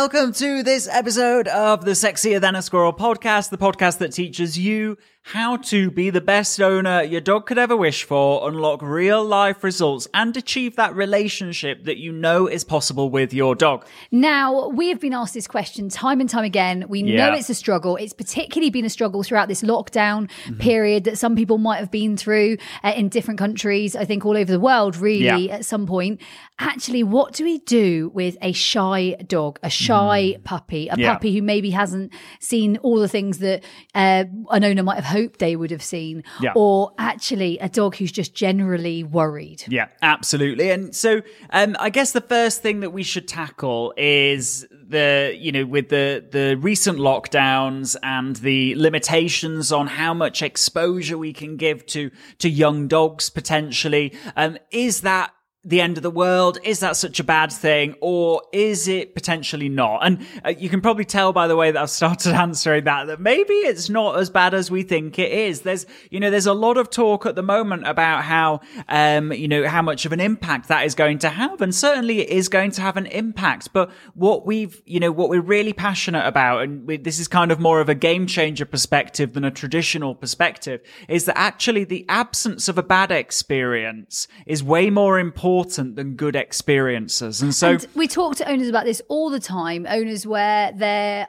[0.00, 4.58] Welcome to this episode of the Sexier Than a Squirrel podcast, the podcast that teaches
[4.58, 4.98] you
[5.32, 9.64] how to be the best owner your dog could ever wish for, unlock real life
[9.64, 13.84] results, and achieve that relationship that you know is possible with your dog.
[14.12, 16.84] Now, we have been asked this question time and time again.
[16.88, 17.30] We Yeah.
[17.30, 17.96] know it's a struggle.
[17.96, 22.16] It's particularly been a struggle throughout this lockdown period that some people might have been
[22.16, 25.54] through uh, in different countries, I think all over the world, really, Yeah.
[25.56, 26.20] at some point.
[26.60, 31.14] Actually, what do we do with a shy dog, a shy puppy, a Yeah.
[31.14, 35.38] puppy who maybe hasn't seen all the things that uh, an owner might have hoped
[35.38, 36.52] they would have seen, Yeah.
[36.54, 39.64] or actually a dog who's just generally worried?
[39.68, 40.70] Yeah, absolutely.
[40.70, 45.52] And so um, I guess the first thing that we should tackle is the, you
[45.52, 51.56] know, with the, the recent lockdowns and the limitations on how much exposure we can
[51.56, 54.12] give to, to young dogs potentially.
[54.36, 55.32] Um, is that
[55.66, 56.58] the end of the world?
[56.62, 57.96] Is that such a bad thing?
[58.00, 60.06] Or is it potentially not?
[60.06, 63.20] And uh, you can probably tell by the way that I've started answering that, that
[63.20, 65.62] maybe it's not as bad as we think it is.
[65.62, 69.48] There's, you know, there's a lot of talk at the moment about how, um, you
[69.48, 71.60] know, how much of an impact that is going to have.
[71.60, 73.72] And certainly it is going to have an impact.
[73.72, 77.50] But what we've, you know, what we're really passionate about, and we, this is kind
[77.50, 82.06] of more of a game changer perspective than a traditional perspective, is that actually the
[82.08, 87.42] absence of a bad experience is way more important than good experiences.
[87.42, 89.86] And so, And we talk to owners about this all the time.
[89.88, 91.28] Owners where they're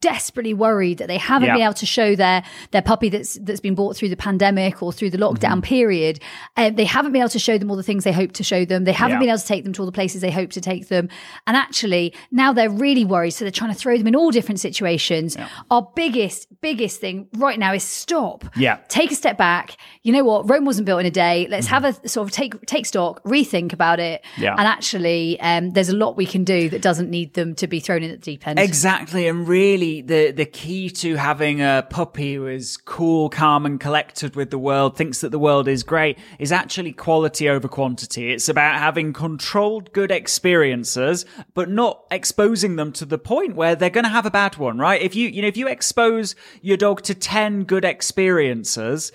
[0.00, 1.54] desperately worried that they haven't Yeah.
[1.54, 4.90] been able to show their their puppy that's that's been bought through the pandemic or
[4.92, 5.60] through the lockdown Mm-hmm.
[5.60, 6.20] period.
[6.56, 8.64] Um, they haven't been able to show them all the things they hope to show
[8.64, 8.84] them.
[8.84, 9.20] They haven't Yeah.
[9.20, 11.08] been able to take them to all the places they hope to take them.
[11.46, 13.32] And actually, now they're really worried.
[13.32, 15.36] So they're trying to throw them in all different situations.
[15.70, 18.44] Our biggest biggest thing right now is stop.
[18.56, 18.78] Yeah.
[18.88, 19.76] Take a step back.
[20.02, 20.48] You know what?
[20.48, 21.46] Rome wasn't built in a day.
[21.50, 24.24] Let's have a sort of take take stock, rethink about it.
[24.38, 24.54] Yeah.
[24.56, 27.80] And actually, um, there's a lot we can do that doesn't need them to be
[27.80, 28.58] thrown in at the deep end.
[28.58, 33.78] Exactly, and really, the the key to having a puppy who is cool, calm, and
[33.80, 38.32] collected with the world, thinks that the world is great, is actually quality over quantity.
[38.32, 43.90] It's about having controlled, good experiences, but not exposing them to the point where they're
[43.90, 45.00] going to have a bad one, right?
[45.00, 49.12] If you you know if you expose your dog to ten good experiences.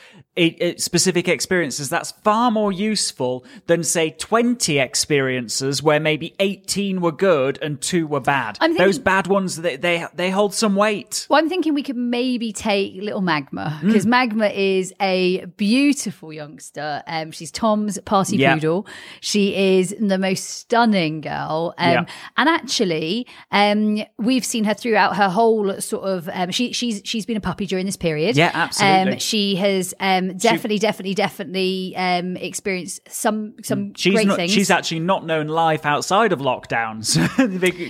[0.78, 7.58] Specific experiences that's far more useful than say 20 experiences where maybe 18 were good
[7.62, 11.40] and two were bad I'm those bad ones they, they they hold some weight Well,
[11.40, 13.88] I'm thinking we could maybe take little Magma Hmm.
[13.88, 17.02] because Magma is a beautiful youngster.
[17.08, 18.56] Um, she's Tom's parti Yeah.
[18.56, 18.88] poodle.
[19.22, 21.74] She is the most stunning girl.
[21.78, 22.06] Um, Yeah.
[22.38, 26.30] and actually, um, we've seen her throughout her whole sort of.
[26.34, 28.36] Um, she she's she's been a puppy during this period.
[28.36, 29.14] Yeah, absolutely.
[29.14, 29.94] Um, she has
[30.32, 34.52] um, definitely, definitely, definitely um, experienced some some she's great not things.
[34.52, 37.16] she's actually not known life outside of lockdowns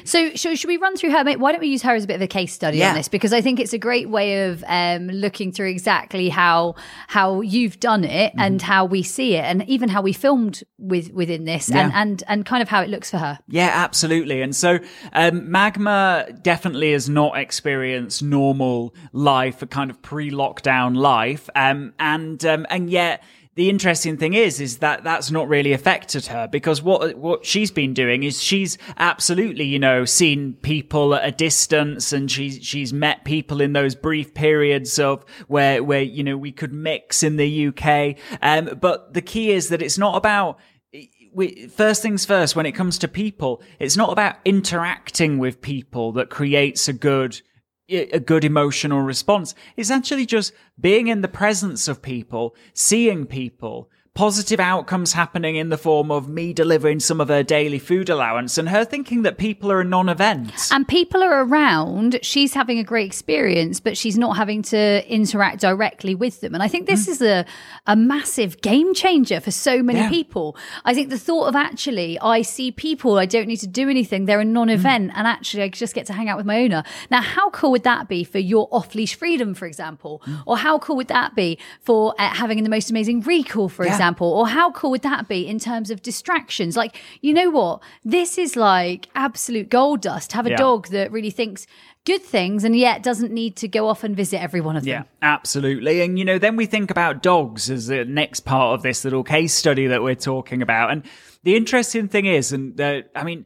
[0.08, 1.24] So, so should we run through her?
[1.24, 2.90] Mate, Why don't we use her as a bit of a case study Yeah.
[2.90, 3.08] on this?
[3.08, 6.76] Because I think it's a great way of um, looking through exactly how
[7.08, 8.40] how you've done it Mm-hmm.
[8.40, 12.02] and how we see it, and even how we filmed with within this, and Yeah.
[12.02, 13.40] and and kind of how it looks for her.
[13.48, 14.42] Yeah, absolutely.
[14.42, 14.80] And so,
[15.14, 21.50] um, Magma definitely has not experienced normal life, a kind of pre-lockdown life.
[21.56, 21.94] Um,
[22.26, 23.24] and, um, and yet,
[23.56, 27.72] the interesting thing is, is that that's not really affected her because what, what she's
[27.72, 32.92] been doing is she's absolutely, you know, seen people at a distance and she's, she's
[32.92, 37.38] met people in those brief periods of where, where, you know, we could mix in
[37.38, 38.18] the UK.
[38.42, 40.60] Um, but the key is that it's not about,
[41.34, 46.12] we, first things first, when it comes to people, it's not about interacting with people
[46.14, 47.42] that creates a good
[47.90, 49.54] a good emotional response.
[49.78, 55.68] It's actually just being in the presence of people, seeing people, positive outcomes happening in
[55.68, 59.38] the form of me delivering some of her daily food allowance and her thinking that
[59.38, 60.54] people are a non-event.
[60.72, 65.60] And people are around, she's having a great experience, but she's not having to interact
[65.60, 66.54] directly with them.
[66.54, 67.10] And I think this mm.
[67.10, 67.46] is a,
[67.88, 70.10] a massive game changer for so many yeah.
[70.10, 70.56] people.
[70.86, 74.26] I think the thought of actually, I see people, I don't need to do anything,
[74.26, 75.18] they're a non event, mm.
[75.18, 76.84] and actually, I just get to hang out with my owner.
[77.12, 80.22] Now, how cool would that be for your off leash freedom, for example?
[80.26, 80.44] Mm.
[80.46, 83.92] Or how cool would that be for uh, having the most amazing recall, for yeah.
[83.92, 84.05] example?
[84.20, 86.76] Or how cool would that be in terms of distractions?
[86.78, 87.82] Like, you know what?
[88.04, 90.34] This is like absolute gold dust.
[90.34, 90.58] Have a yeah.
[90.58, 91.66] dog that really thinks
[92.06, 94.90] good things and yet doesn't need to go off and visit every one of them.
[94.90, 96.02] Yeah, absolutely.
[96.02, 99.24] And, you know, then we think about dogs as the next part of this little
[99.24, 100.92] case study that we're talking about.
[100.92, 101.04] And
[101.44, 103.46] the interesting thing is, and uh, I mean,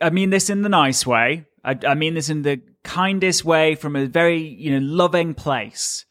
[0.00, 1.46] I mean this in the nice way.
[1.64, 6.06] I, I mean this in the kindest way from a very, you know, loving place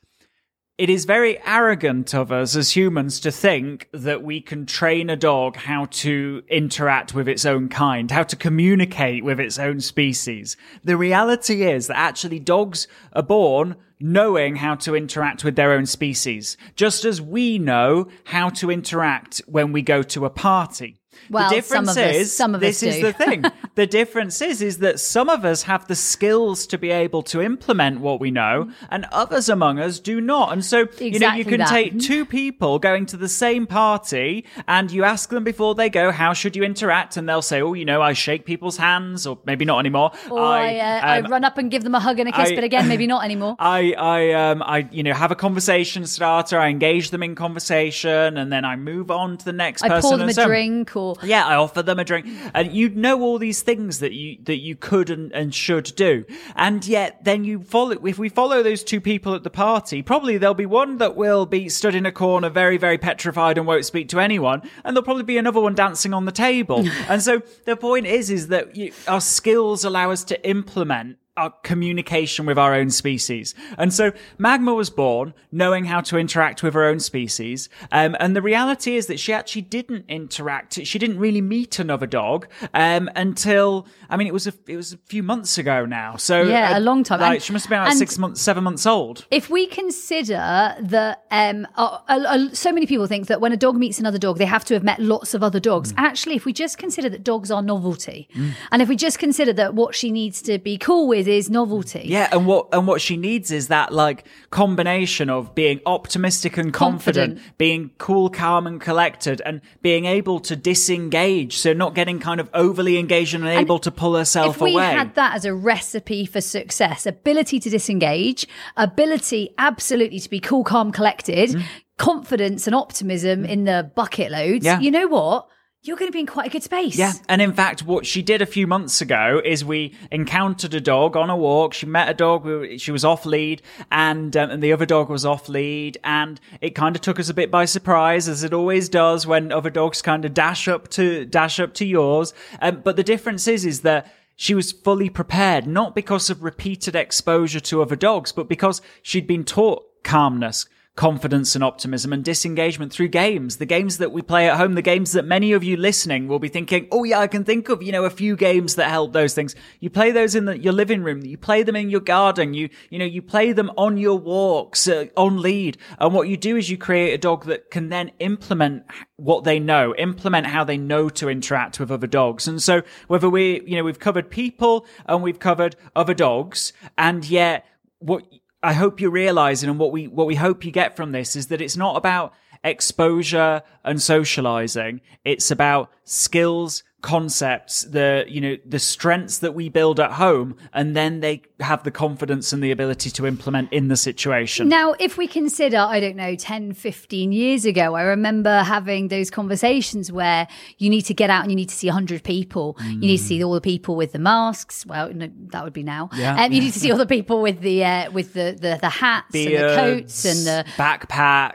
[0.79, 5.15] it is very arrogant of us as humans to think that we can train a
[5.17, 10.55] dog how to interact with its own kind, how to communicate with its own species.
[10.85, 15.85] The reality is that actually dogs are born knowing how to interact with their own
[15.85, 20.98] species, just as we know how to interact when we go to a party.
[21.29, 23.45] Well, the difference some of is, us, some of this us is the thing.
[23.75, 27.41] the difference is, is that some of us have the skills to be able to
[27.41, 30.53] implement what we know, and others among us do not.
[30.53, 31.69] And so, exactly you know, you can that.
[31.69, 36.11] take two people going to the same party, and you ask them before they go,
[36.11, 39.37] "How should you interact?" And they'll say, "Oh, you know, I shake people's hands, or
[39.45, 40.11] maybe not anymore.
[40.29, 42.31] Or I, I, uh, um, I run up and give them a hug and a
[42.31, 43.55] kiss, I, but again, maybe not anymore.
[43.59, 46.59] I, I, um, I, you know, have a conversation starter.
[46.59, 50.09] I engage them in conversation, and then I move on to the next I person.
[50.09, 53.21] pour them a so, drink, or yeah, I offer them a drink, and you know
[53.21, 56.25] all these things that you that you could and, and should do,
[56.55, 58.05] and yet then you follow.
[58.05, 61.45] If we follow those two people at the party, probably there'll be one that will
[61.45, 65.05] be stood in a corner, very very petrified, and won't speak to anyone, and there'll
[65.05, 66.87] probably be another one dancing on the table.
[67.09, 71.51] and so the point is, is that you, our skills allow us to implement our
[71.63, 73.55] communication with our own species.
[73.77, 77.69] And so Magma was born knowing how to interact with her own species.
[77.91, 80.85] Um, and the reality is that she actually didn't interact.
[80.85, 84.93] She didn't really meet another dog um, until I mean it was a it was
[84.93, 86.17] a few months ago now.
[86.17, 87.21] So yeah, uh, a long time.
[87.21, 89.25] Like, and, she must have been about six months, seven months old.
[89.31, 93.77] If we consider that um, uh, uh, so many people think that when a dog
[93.77, 95.93] meets another dog, they have to have met lots of other dogs.
[95.93, 95.99] Mm.
[95.99, 98.51] Actually, if we just consider that dogs are novelty, mm.
[98.71, 102.03] and if we just consider that what she needs to be cool with is novelty.
[102.05, 106.73] Yeah, and what and what she needs is that like combination of being optimistic and
[106.73, 111.57] confident, confident, being cool, calm, and collected, and being able to disengage.
[111.57, 114.71] So not getting kind of overly engaged and, and able to pull herself away.
[114.71, 114.93] if we away.
[114.93, 118.47] had that as a recipe for success, ability to disengage,
[118.77, 121.49] ability absolutely to be cool, calm, collected.
[121.49, 121.63] Mm.
[121.97, 124.63] Confidence and optimism in the bucket loads.
[124.63, 124.79] Yeah.
[124.79, 125.49] You know what?
[125.81, 126.97] You're going to be in quite a good space.
[126.97, 127.13] Yeah.
[127.29, 131.15] And in fact, what she did a few months ago is we encountered a dog
[131.15, 131.73] on a walk.
[131.73, 132.47] She met a dog.
[132.77, 135.97] She was off lead and, um, and the other dog was off lead.
[136.03, 139.53] And it kind of took us a bit by surprise, as it always does when
[139.53, 142.33] other dogs kind of dash up to, dash up to yours.
[142.61, 146.95] Um, but the difference is, is that she was fully prepared, not because of repeated
[146.95, 150.65] exposure to other dogs, but because she'd been taught calmness,
[150.99, 153.55] confidence and optimism and disengagement through games.
[153.55, 156.39] The games that we play at home, the games that many of you listening will
[156.39, 159.13] be thinking, oh yeah, I can think of, you know, a few games that help
[159.13, 159.55] those things.
[159.79, 161.21] You play those in the, your living room.
[161.21, 162.53] You play them in your garden.
[162.53, 165.77] You, you know, you play them on your walks, uh, on lead.
[165.99, 168.83] And what you do is you create a dog that can then implement
[169.15, 172.45] what they know, implement how they know to interact with other dogs.
[172.45, 177.23] And so whether we, you know, we've covered people and we've covered other dogs and
[177.23, 177.65] yet
[177.99, 178.23] what
[178.61, 181.47] I hope you're realizing and what we what we hope you get from this is
[181.47, 185.01] that it's not about exposure and socializing.
[185.23, 190.95] It's about skills concepts, the, you know, the strengths that we build at home, and
[190.95, 194.67] then they have the confidence and the ability to implement in the situation.
[194.67, 199.29] Now, if we consider, I don't know, 10, 15 years ago, I remember having those
[199.29, 202.75] conversations where you need to get out and you need to see 100 people.
[202.81, 202.93] Mm.
[202.93, 204.85] You need to see all the people with the masks.
[204.85, 206.09] Well, no, that would be now.
[206.15, 206.43] Yeah.
[206.43, 208.89] Um, you need to see all the people with the, uh, with the, the, the
[208.89, 211.53] hats Beards, and the coats and the backpack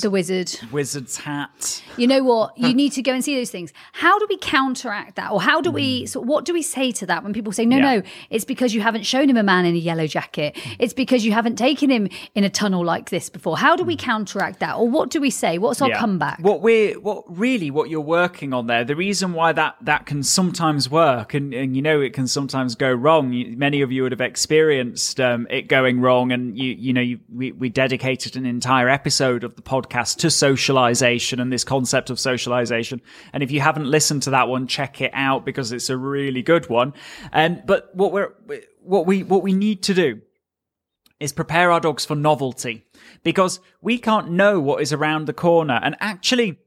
[0.00, 1.82] the wizard, wizard's hat.
[1.96, 2.56] You know what?
[2.56, 3.72] You need to go and see those things.
[3.92, 6.00] How do we counteract that, or how do we?
[6.00, 6.06] Hmm.
[6.06, 7.96] So, what do we say to that when people say, "No, yeah.
[7.96, 10.56] no, it's because you haven't shown him a man in a yellow jacket.
[10.78, 13.94] It's because you haven't taken him in a tunnel like this before." How do we
[13.94, 14.00] hmm.
[14.00, 15.58] counteract that, or what do we say?
[15.58, 15.98] What's our yeah.
[15.98, 16.38] comeback?
[16.40, 18.84] What we're, what really, what you're working on there.
[18.84, 22.74] The reason why that that can sometimes work, and, and you know, it can sometimes
[22.74, 23.32] go wrong.
[23.32, 27.00] You, many of you would have experienced um, it going wrong, and you, you know,
[27.00, 32.10] you, we, we dedicated an entire episode of the podcast to socialization and this concept
[32.10, 33.00] of socialization.
[33.32, 36.42] And if you haven't listened to that one, check it out because it's a really
[36.42, 36.94] good one.
[37.32, 38.32] And, um, but what we're,
[38.82, 40.20] what we, what we need to do
[41.18, 42.84] is prepare our dogs for novelty
[43.22, 45.78] because we can't know what is around the corner.
[45.82, 46.58] And actually,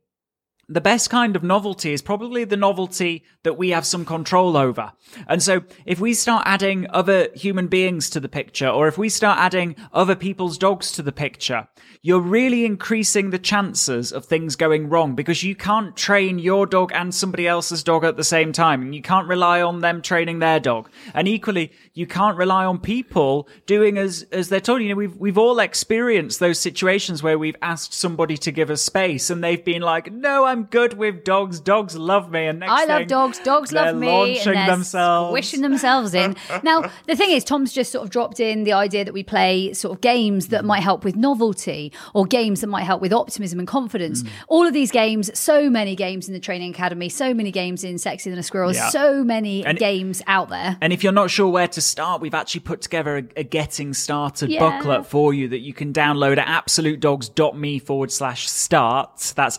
[0.70, 4.93] the best kind of novelty is probably the novelty that we have some control over.
[5.27, 9.10] And so if we start adding other human beings to the picture, or if we
[9.10, 11.67] start adding other people's dogs to the picture,
[12.01, 16.91] you're really increasing the chances of things going wrong because you can't train your dog
[16.93, 18.82] and somebody else's dog at the same time.
[18.82, 20.89] And you can't rely on them training their dog.
[21.13, 24.82] And equally, you can't rely on people doing as, as they're told.
[24.82, 28.82] You know, we've, we've all experienced those situations where we've asked somebody to give us
[28.82, 31.60] space and they've been like, no, I'm good with dogs.
[31.60, 32.45] Dogs love me.
[32.45, 33.39] And next I love dogs.
[33.39, 34.05] Dogs love me.
[34.05, 35.33] Launching and themselves.
[35.33, 36.36] Wishing themselves in.
[36.63, 39.74] now, the thing is, Tom's just sort of dropped in the idea that we play
[39.74, 43.57] sort of games that might help with novelty or games that might help with optimism
[43.57, 44.22] and confidence.
[44.22, 44.29] Mm.
[44.48, 47.98] All of these games, so many games in the training academy, so many games in
[47.98, 48.89] Sexy Than a Squirrel, yeah.
[48.89, 50.77] so many and, games out there.
[50.81, 53.95] And if you're not sure where to start, we've actually put together a, a getting
[53.95, 54.60] started yeah.
[54.60, 59.33] booklet for you that you can download at absolutedogs.me forward slash start.
[59.36, 59.57] That's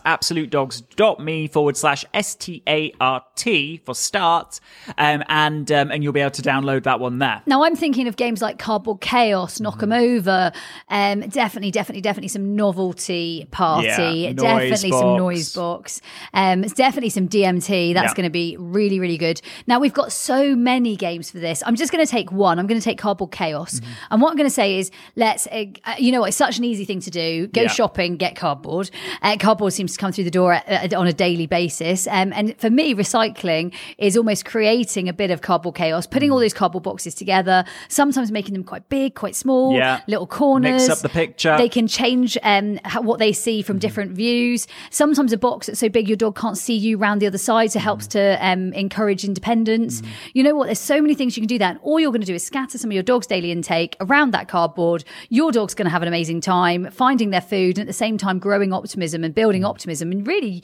[0.95, 4.59] absolutedogs.me forward slash S T A R T for start.
[4.97, 7.41] Um, and, um, and you'll be able to download that one there.
[7.45, 9.91] Now, I'm thinking of games like Cardboard Chaos, Knock 'em.
[9.91, 10.51] Over,
[10.89, 13.87] um, definitely, definitely, definitely some novelty party.
[13.87, 15.01] Yeah, definitely box.
[15.01, 16.01] some noise box.
[16.33, 17.93] Um, it's definitely some DMT.
[17.93, 18.15] That's yeah.
[18.15, 19.41] going to be really, really good.
[19.67, 21.63] Now we've got so many games for this.
[21.65, 22.59] I'm just going to take one.
[22.59, 23.79] I'm going to take Cardboard Chaos.
[23.79, 23.91] Mm-hmm.
[24.11, 25.47] And what I'm going to say is, let's.
[25.47, 25.65] Uh,
[25.97, 26.27] you know what?
[26.27, 27.47] It's such an easy thing to do.
[27.47, 27.67] Go yeah.
[27.67, 28.89] shopping, get cardboard.
[29.21, 32.07] Uh, cardboard seems to come through the door at, on a daily basis.
[32.07, 36.33] Um, and for me, recycling is almost creating a bit of cardboard chaos, putting mm.
[36.33, 37.65] all those cardboard boxes together.
[37.87, 39.73] Sometimes making them quite big, quite small.
[39.73, 40.01] Yeah.
[40.07, 40.87] Little corners.
[40.87, 41.57] Mix up the picture.
[41.57, 43.79] They can change um, what they see from mm-hmm.
[43.81, 44.67] different views.
[44.89, 47.71] Sometimes a box that's so big your dog can't see you round the other side,
[47.71, 48.41] so it helps mm-hmm.
[48.41, 50.01] to um, encourage independence.
[50.01, 50.11] Mm-hmm.
[50.33, 50.65] You know what?
[50.65, 51.71] There's so many things you can do that.
[51.71, 54.31] And all you're going to do is scatter some of your dog's daily intake around
[54.31, 55.03] that cardboard.
[55.29, 58.17] Your dog's going to have an amazing time finding their food and at the same
[58.17, 60.63] time growing optimism and building optimism and really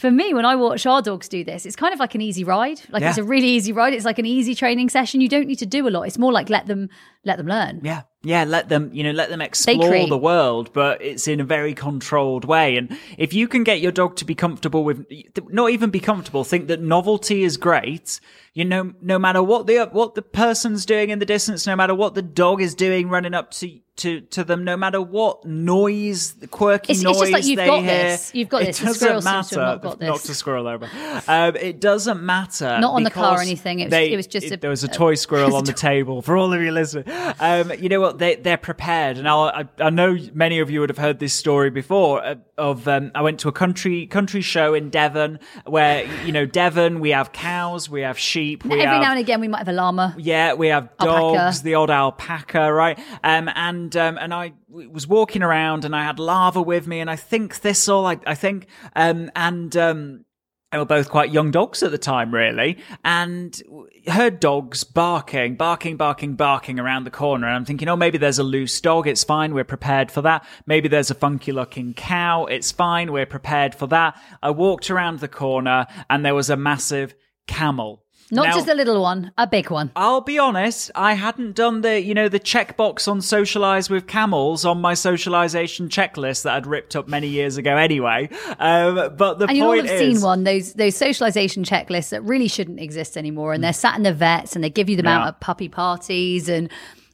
[0.00, 2.42] for me, when I watch our dogs do this, it's kind of like an easy
[2.42, 2.80] ride.
[2.88, 3.10] Like yeah.
[3.10, 3.92] it's a really easy ride.
[3.92, 5.20] It's like an easy training session.
[5.20, 6.04] You don't need to do a lot.
[6.04, 6.88] It's more like let them
[7.22, 7.80] let them learn.
[7.84, 8.02] Yeah.
[8.22, 11.72] Yeah, let them, you know, let them explore the world, but it's in a very
[11.72, 12.76] controlled way.
[12.76, 15.06] And if you can get your dog to be comfortable with,
[15.48, 18.20] not even be comfortable, think that novelty is great,
[18.52, 21.94] you know, no matter what the, what the person's doing in the distance, no matter
[21.94, 26.34] what the dog is doing running up to, to, to them, no matter what noise,
[26.34, 28.02] the quirky it's, noise it's just like you've they got hear.
[28.02, 28.34] This.
[28.34, 29.00] You've got it this.
[29.00, 29.56] doesn't matter.
[29.56, 30.08] Not, got this.
[30.08, 30.88] not to squirrel over.
[31.28, 32.78] Um, it doesn't matter.
[32.80, 33.80] Not on the car or anything.
[33.80, 35.72] It was, they, it was just it, a, there was a toy squirrel on the
[35.72, 37.04] table for all of you listening.
[37.38, 38.18] Um, you know what?
[38.18, 41.70] They they're prepared, and I I know many of you would have heard this story
[41.70, 42.24] before.
[42.24, 46.46] Uh, of um, I went to a country country show in Devon where you know
[46.46, 48.64] Devon we have cows, we have sheep.
[48.64, 50.14] We Every have, now and again we might have a llama.
[50.18, 51.64] Yeah, we have dogs, alpaca.
[51.64, 52.98] the odd alpaca, right?
[53.24, 57.10] Um, and um, and I was walking around and I had Lava with me and
[57.10, 60.24] I think thistle, I, I think, um, and, um,
[60.70, 63.60] they were both quite young dogs at the time, really, and
[64.06, 67.48] heard dogs barking, barking, barking, barking around the corner.
[67.48, 69.08] And I'm thinking, oh, maybe there's a loose dog.
[69.08, 69.52] It's fine.
[69.52, 70.46] We're prepared for that.
[70.66, 72.44] Maybe there's a funky looking cow.
[72.44, 73.10] It's fine.
[73.10, 74.16] We're prepared for that.
[74.44, 77.16] I walked around the corner and there was a massive
[77.48, 79.90] camel not now, just a little one, a big one.
[79.96, 84.64] I'll be honest, I hadn't done the, you know, the checkbox on socialize with camels
[84.64, 88.28] on my socialization checklist that I'd ripped up many years ago anyway.
[88.58, 92.22] Um, but the and you all have is, seen one those those socialization checklists that
[92.22, 95.06] really shouldn't exist anymore, and they're sat in the vets and they give you them
[95.06, 95.20] yeah.
[95.20, 96.70] out at puppy parties and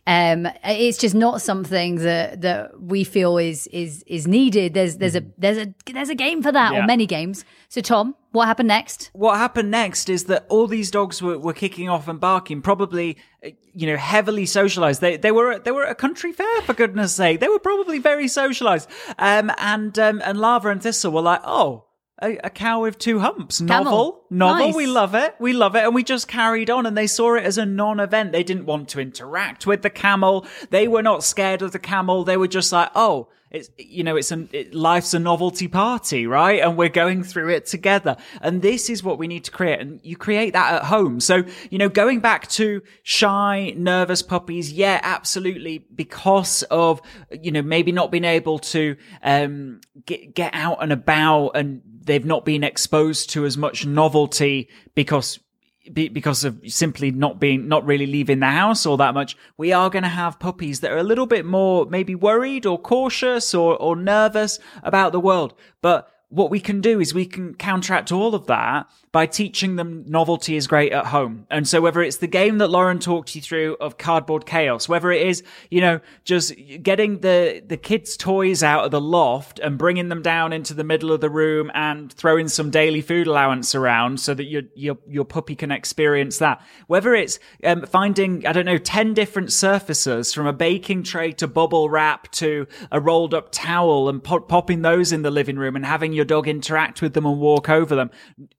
[0.08, 4.72] um, it's just not something that that we feel is is is needed.
[4.72, 5.30] There's there's a mm-hmm.
[5.36, 6.84] there's a there's a game for that, yeah.
[6.84, 7.44] or many games.
[7.68, 9.10] So Tom, what happened next?
[9.14, 13.16] What happened next is that all these dogs were, were kicking off and barking, probably
[13.44, 15.00] uh, you know heavily socialized.
[15.00, 17.40] They they were they were at a country fair for goodness sake.
[17.40, 18.88] They were probably very socialized.
[19.18, 21.85] Um, and um, and Lava and Thistle were like, oh
[22.22, 23.58] a, a, cow with two humps.
[23.58, 23.84] Camel.
[23.84, 24.24] Novel.
[24.30, 24.66] Novel.
[24.68, 24.74] Nice.
[24.74, 25.34] We love it.
[25.38, 25.84] We love it.
[25.84, 28.32] And we just carried on and they saw it as a non-event.
[28.32, 30.46] They didn't want to interact with the camel.
[30.70, 32.24] They were not scared of the camel.
[32.24, 36.26] They were just like, oh, it's, you know, it's an, it, life's a novelty party,
[36.26, 36.60] right?
[36.60, 38.16] And we're going through it together.
[38.40, 39.80] And this is what we need to create.
[39.80, 41.20] And you create that at home.
[41.20, 44.72] So, you know, going back to shy, nervous puppies.
[44.72, 45.78] Yeah, absolutely.
[45.94, 51.50] Because of, you know, maybe not being able to, um, get, get out and about
[51.50, 55.40] and they've not been exposed to as much novelty because
[55.92, 59.72] be, because of simply not being, not really leaving the house all that much, we
[59.72, 63.54] are going to have puppies that are a little bit more maybe worried or cautious
[63.54, 65.54] or, or nervous about the world.
[65.82, 70.04] But what we can do is we can counteract all of that by teaching them
[70.08, 71.46] novelty is great at home.
[71.50, 75.12] And so whether it's the game that Lauren talked you through of cardboard chaos, whether
[75.12, 76.52] it is, you know, just
[76.82, 80.82] getting the, the kids' toys out of the loft and bringing them down into the
[80.82, 84.98] middle of the room and throwing some daily food allowance around so that your, your,
[85.06, 86.60] your puppy can experience that.
[86.88, 91.46] Whether it's um, finding, I don't know, 10 different surfaces from a baking tray to
[91.46, 95.76] bubble wrap to a rolled up towel and pop- popping those in the living room
[95.76, 98.10] and having your dog interact with them and walk over them.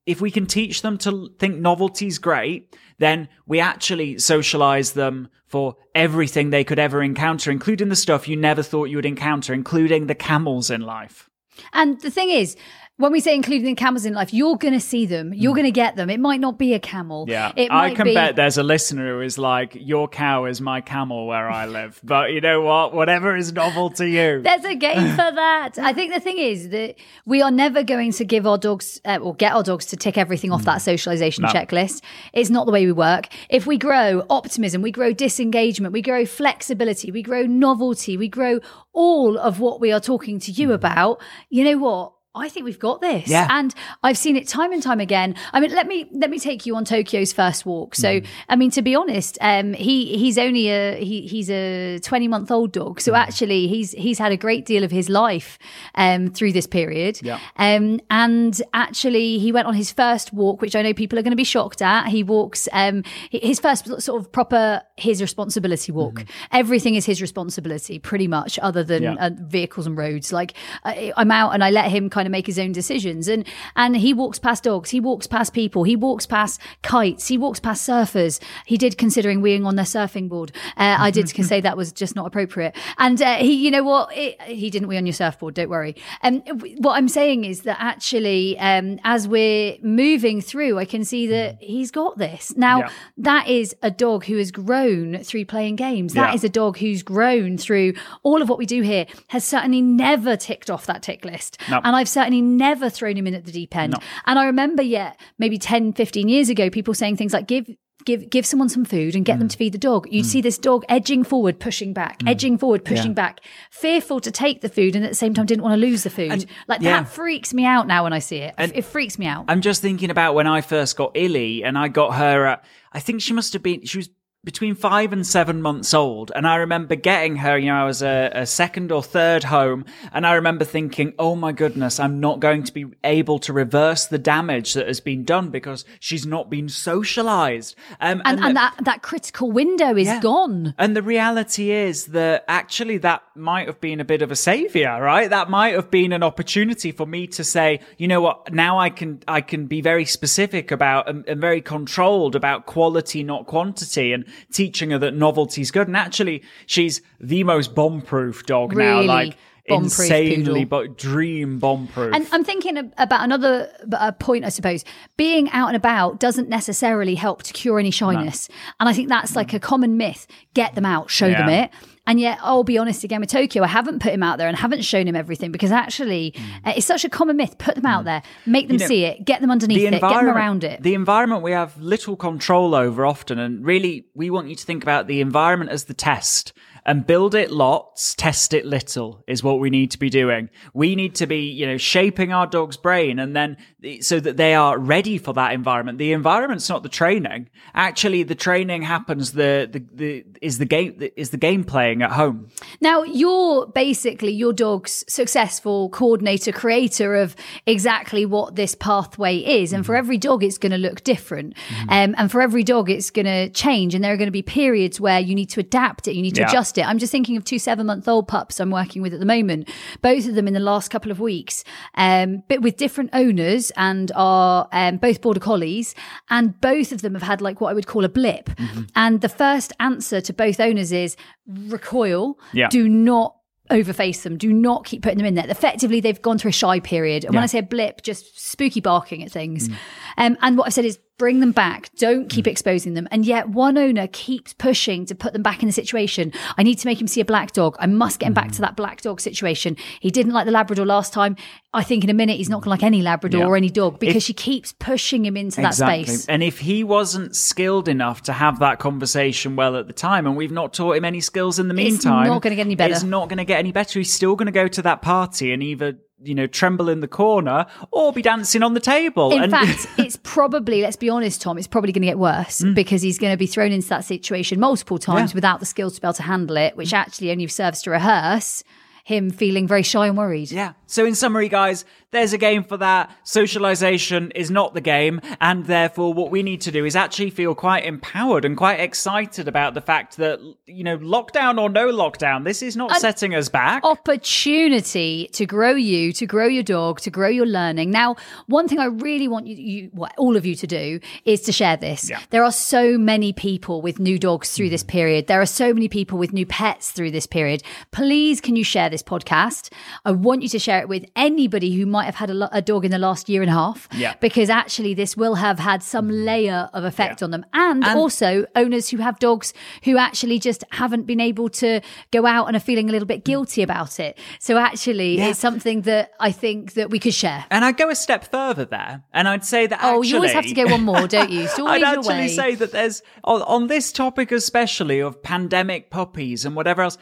[0.05, 5.75] If we can teach them to think novelty's great, then we actually socialize them for
[5.93, 10.07] everything they could ever encounter, including the stuff you never thought you would encounter, including
[10.07, 11.29] the camels in life.
[11.73, 12.55] And the thing is,
[12.97, 15.31] when we say including the camels in life, you're going to see them.
[15.31, 15.57] You're mm.
[15.57, 16.09] going to get them.
[16.09, 17.25] It might not be a camel.
[17.27, 17.51] Yeah.
[17.55, 18.15] It I can be...
[18.15, 21.99] bet there's a listener who is like, your cow is my camel where I live.
[22.03, 22.95] but you know what?
[22.95, 24.41] Whatever is novel to you.
[24.47, 25.77] There's a game for that.
[25.77, 29.19] I think the thing is that we are never going to give our dogs uh,
[29.21, 30.65] or get our dogs to tick everything off mm.
[30.65, 31.49] that socialization no.
[31.49, 32.01] checklist.
[32.33, 33.27] It's not the way we work.
[33.49, 38.59] If we grow optimism, we grow disengagement, we grow flexibility, we grow novelty, we grow
[38.93, 40.73] all of what we are talking to you mm.
[40.73, 42.13] about, you know what?
[42.37, 43.27] I think we've got this.
[43.27, 43.47] Yeah.
[43.49, 45.35] And I've seen it time and time again.
[45.53, 47.95] I mean, let me let me take you on Tokyo's first walk.
[47.95, 48.25] So, mm.
[48.49, 52.51] I mean, to be honest, um, he he's only a he, he's a 20 month
[52.51, 53.01] old dog.
[53.01, 53.17] So mm.
[53.17, 55.57] actually he's he's had a great deal of his life
[55.95, 57.19] um, through this period.
[57.21, 57.39] Yeah.
[57.57, 61.31] Um, and actually he went on his first walk, which I know people are going
[61.31, 62.07] to be shocked at.
[62.07, 66.15] He walks um, his first sort of proper his responsibility walk.
[66.15, 66.29] Mm.
[66.51, 69.15] Everything is his responsibility pretty much other than yeah.
[69.15, 70.31] uh, vehicles and roads.
[70.31, 70.53] Like
[70.83, 73.27] uh, I'm out and I let him kind to make his own decisions.
[73.27, 77.37] And and he walks past dogs, he walks past people, he walks past kites, he
[77.37, 78.39] walks past surfers.
[78.65, 80.51] He did considering weeing on their surfing board.
[80.77, 82.75] Uh, I did say that was just not appropriate.
[82.97, 85.53] And uh, he, you know what, it, he didn't wee on your surfboard.
[85.53, 85.95] Don't worry.
[86.21, 91.03] And um, what I'm saying is that actually, um, as we're moving through, I can
[91.03, 92.55] see that he's got this.
[92.55, 92.89] Now yeah.
[93.17, 96.13] that is a dog who has grown through playing games.
[96.13, 96.35] That yeah.
[96.35, 97.93] is a dog who's grown through
[98.23, 99.05] all of what we do here.
[99.27, 101.57] Has certainly never ticked off that tick list.
[101.69, 101.81] No.
[101.83, 103.93] And I've certainly never thrown him in at the deep end.
[103.93, 103.99] No.
[104.25, 107.67] And I remember yet maybe 10, 15 years ago, people saying things like, give
[108.07, 109.39] give give someone some food and get mm.
[109.39, 110.07] them to feed the dog.
[110.09, 110.29] You'd mm.
[110.29, 112.29] see this dog edging forward, pushing back, mm.
[112.29, 113.13] edging forward, pushing yeah.
[113.13, 116.03] back, fearful to take the food and at the same time didn't want to lose
[116.03, 116.31] the food.
[116.31, 117.01] And, like yeah.
[117.01, 118.55] that freaks me out now when I see it.
[118.57, 119.45] And it freaks me out.
[119.47, 122.99] I'm just thinking about when I first got Illy and I got her at I
[122.99, 124.09] think she must have been she was
[124.47, 126.31] between five and seven months old.
[126.33, 129.83] And I remember getting her, you know, I was a, a, second or third home.
[130.13, 134.05] And I remember thinking, oh my goodness, I'm not going to be able to reverse
[134.05, 137.75] the damage that has been done because she's not been socialized.
[137.99, 140.21] Um, and, and, and that, that critical window is yeah.
[140.21, 140.73] gone.
[140.77, 144.97] And the reality is that actually that might have been a bit of a savior,
[145.01, 145.29] right?
[145.29, 148.91] That might have been an opportunity for me to say, you know what, now I
[148.91, 154.13] can, I can be very specific about and, and very controlled about quality, not quantity.
[154.13, 155.87] And teaching her that novelty's good.
[155.87, 159.07] And actually, she's the most bomb-proof dog really?
[159.07, 159.13] now.
[159.13, 162.13] Like insanely but dream bomb proof.
[162.13, 164.85] And I'm thinking about another uh, point, I suppose.
[165.17, 168.55] Being out and about doesn't necessarily help to cure any shyness, no.
[168.79, 170.27] and I think that's like a common myth.
[170.53, 171.39] Get them out, show yeah.
[171.39, 171.71] them it.
[172.07, 174.57] And yet, I'll be honest again with Tokyo, I haven't put him out there and
[174.57, 176.55] haven't shown him everything because actually, mm.
[176.65, 177.57] uh, it's such a common myth.
[177.57, 178.05] Put them out mm.
[178.05, 180.63] there, make them you know, see it, get them underneath the it, get them around
[180.63, 180.81] it.
[180.81, 184.83] The environment we have little control over often, and really, we want you to think
[184.83, 186.53] about the environment as the test
[186.87, 190.49] and build it lots, test it little is what we need to be doing.
[190.73, 193.57] We need to be, you know, shaping our dog's brain and then
[193.99, 195.97] so that they are ready for that environment.
[195.97, 197.49] The environment's not the training.
[197.75, 202.11] Actually, the training happens the, the, the is the game is the game playing at
[202.11, 202.49] home.
[202.79, 209.83] Now, you're basically your dog's successful coordinator creator of exactly what this pathway is and
[209.83, 209.87] mm-hmm.
[209.87, 211.53] for every dog it's going to look different.
[211.67, 211.89] Mm-hmm.
[211.89, 214.41] Um, and for every dog it's going to change and there are going to be
[214.41, 216.47] periods where you need to adapt it, you need to yeah.
[216.47, 216.87] adjust it.
[216.87, 219.69] I'm just thinking of two seven month old pups I'm working with at the moment,
[220.01, 221.63] both of them in the last couple of weeks,
[221.95, 225.95] um, but with different owners and are um, both border collies,
[226.29, 228.49] and both of them have had like what I would call a blip.
[228.49, 228.83] Mm-hmm.
[228.95, 231.15] And the first answer to both owners is
[231.47, 232.39] recoil.
[232.53, 232.69] Yeah.
[232.69, 233.35] Do not
[233.69, 234.37] overface them.
[234.37, 235.49] Do not keep putting them in there.
[235.49, 237.25] Effectively, they've gone through a shy period.
[237.25, 237.37] And yeah.
[237.37, 239.69] when I say a blip, just spooky barking at things.
[239.69, 239.75] Mm.
[240.17, 241.89] Um, and what I've said is bring them back.
[241.95, 242.51] Don't keep mm.
[242.51, 243.07] exposing them.
[243.11, 246.31] And yet one owner keeps pushing to put them back in the situation.
[246.57, 247.75] I need to make him see a black dog.
[247.79, 248.59] I must get him back to mm.
[248.59, 249.77] that black dog situation.
[249.99, 251.35] He didn't like the Labrador last time.
[251.73, 253.47] I think in a minute he's not going to like any Labrador Yeah.
[253.47, 256.25] or any dog because If- she keeps pushing him into that space.
[256.27, 260.35] And if he wasn't skilled enough to have that conversation well at the time, and
[260.35, 262.93] we've not taught him any skills in the meantime, It's not gonna get any better.
[262.93, 263.99] It's not going to get any better.
[263.99, 267.07] He's still going to go to that party and either you know tremble in the
[267.07, 269.31] corner or be dancing on the table.
[269.31, 272.63] In and fact, it's probably, let's be honest, Tom, it's probably going to get worse
[272.73, 275.33] because he's going to be thrown into that situation multiple times Mm.
[275.33, 275.37] Yeah.
[275.37, 278.63] without the skills to be able to handle it, which actually only serves to rehearse
[279.03, 280.51] him feeling very shy and worried.
[280.51, 280.73] Yeah.
[280.85, 283.11] So in summary, guys, there's a game for that.
[283.23, 287.55] Socialization is not the game, and therefore what we need to do is actually feel
[287.55, 292.43] quite empowered and quite excited about the fact that you know, lockdown or no lockdown,
[292.43, 293.83] this is not setting us back.
[293.85, 297.89] opportunity to grow you, to grow your dog, to grow your learning.
[297.89, 298.15] Now,
[298.47, 301.51] one thing I really want you, you well, all of you to do is to
[301.51, 302.09] share this.
[302.09, 302.19] Yeah.
[302.29, 304.91] There are so many people with new dogs through this mm-hmm.
[304.91, 305.27] period.
[305.27, 307.63] There are so many people with new pets through this period.
[307.91, 309.71] Please, can you share this podcast?
[310.05, 312.61] I want you to share it with anybody who might have had a, lo- a
[312.61, 313.87] dog in the last year and a half.
[313.93, 314.15] Yeah.
[314.19, 316.25] Because actually, this will have had some mm.
[316.25, 317.25] layer of effect Yeah.
[317.25, 317.45] on them.
[317.53, 321.81] And, And- also owners who have dogs who actually just haven't been able to
[322.11, 323.25] go out and are feeling a little bit mm.
[323.25, 324.17] guilty about it.
[324.39, 325.29] So actually, Yeah.
[325.29, 327.45] it's something that I think that we could share.
[327.49, 330.45] And I'd go a step further there, and I'd say that Oh, you always have
[330.45, 331.47] to go one more, don't you?
[331.57, 332.27] Always I'd actually way.
[332.27, 336.97] say that there's on, on this topic especially of pandemic puppies and whatever else.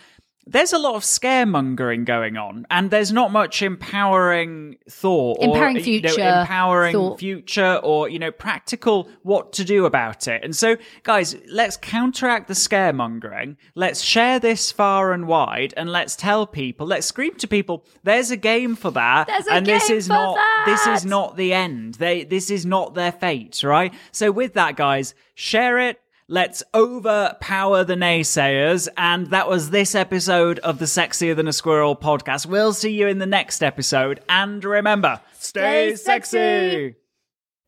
[0.48, 5.80] There's a lot of scaremongering going on, and there's not much empowering thought, Empowering or,
[5.80, 7.20] you know, future empowering thought.
[7.20, 10.44] future, or you know, practical what to do about it.
[10.44, 13.58] And so, guys, let's counteract the scaremongering.
[13.74, 18.30] Let's share this far and wide, and let's tell people, let's scream to people, there's
[18.30, 21.96] a game for that, There's a and this is not this is not the end.
[21.96, 23.92] They this is not their fate, right?
[24.12, 26.00] So with that, guys, share it.
[26.28, 28.88] Let's overpower the naysayers.
[28.98, 32.48] And that was this episode of the Sexier Than a Squirrel podcast.
[32.48, 34.22] We'll see you in the next episode.
[34.28, 36.38] And remember, stay, Stay sexy.
[36.38, 36.96] sexy.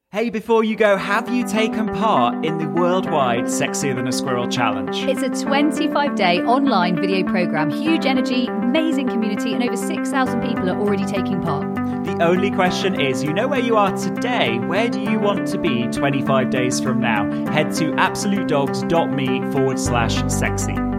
[0.10, 4.48] Hey, before you go, have you taken part in the worldwide Sexier Than a Squirrel
[4.48, 5.04] challenge?
[5.04, 10.70] It's a 25 day online video program, huge energy, amazing community, and over 6,000 people
[10.70, 11.77] are already taking part.
[12.08, 14.60] The only question is, you know where you are today.
[14.60, 17.30] Where do you want to be 25 days from now?
[17.52, 20.97] Head to absolutedogs.me forward slash sexy.